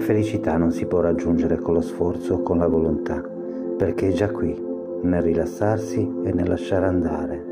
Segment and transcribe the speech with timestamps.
[0.00, 3.24] felicità non si può raggiungere con lo sforzo o con la volontà,
[3.76, 4.54] perché è già qui,
[5.00, 7.44] nel rilassarsi e nel lasciare andare.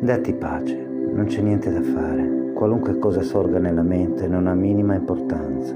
[0.00, 4.94] Datti pace, non c'è niente da fare, qualunque cosa sorga nella mente non ha minima
[4.94, 5.74] importanza,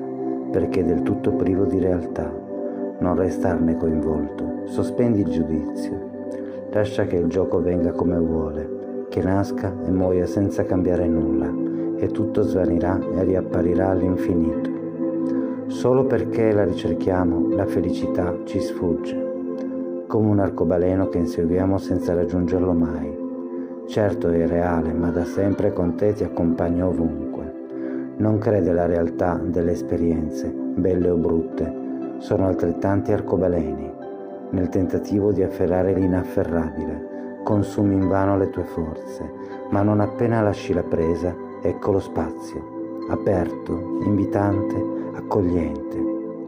[0.51, 2.29] perché è del tutto privo di realtà.
[2.99, 6.09] Non restarne coinvolto, sospendi il giudizio,
[6.73, 11.51] lascia che il gioco venga come vuole, che nasca e muoia senza cambiare nulla,
[11.97, 14.80] e tutto svanirà e riapparirà all'infinito.
[15.71, 22.73] Solo perché la ricerchiamo, la felicità ci sfugge, come un arcobaleno che inseguiamo senza raggiungerlo
[22.73, 23.17] mai.
[23.87, 28.15] Certo è reale, ma da sempre con te ti accompagna ovunque.
[28.17, 31.73] Non crede alla realtà delle esperienze, belle o brutte,
[32.19, 33.93] sono altrettanti arcobaleni.
[34.51, 39.33] Nel tentativo di afferrare l'inafferrabile, consumi invano le tue forze,
[39.71, 45.99] ma non appena lasci la presa, ecco lo spazio, aperto, invitante, accogliente.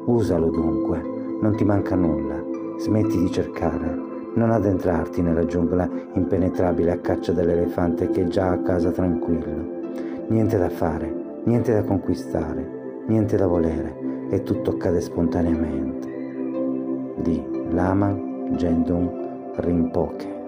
[0.06, 1.00] Usalo dunque,
[1.41, 2.42] non ti manca nulla.
[2.78, 3.94] Smetti di cercare,
[4.34, 9.80] non addentrarti nella giungla impenetrabile a caccia dell'elefante che è già a casa tranquillo.
[10.28, 16.10] Niente da fare, niente da conquistare, niente da volere e tutto accade spontaneamente.
[17.16, 18.16] Di Lama
[18.56, 20.41] Gendung Rinpoche